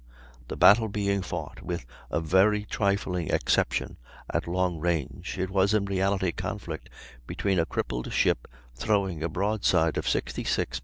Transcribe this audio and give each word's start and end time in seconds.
The 0.47 0.57
battle 0.57 0.87
being 0.87 1.21
fought, 1.21 1.61
with 1.61 1.85
a 2.09 2.19
very 2.19 2.65
trifling 2.65 3.29
exception, 3.29 3.97
at 4.33 4.47
long 4.47 4.79
range, 4.79 5.37
it 5.37 5.51
was 5.51 5.75
in 5.75 5.85
reality 5.85 6.29
a 6.29 6.31
conflict 6.31 6.89
between 7.27 7.59
a 7.59 7.67
crippled 7.67 8.11
ship 8.11 8.47
throwing 8.73 9.21
a 9.21 9.29
broadside 9.29 9.97
of 9.99 10.09
66 10.09 10.79
lbs. 10.79 10.79